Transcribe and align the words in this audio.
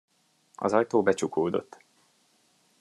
Az 0.55 0.73
ajtó 0.73 1.01
becsukódott. 1.03 1.83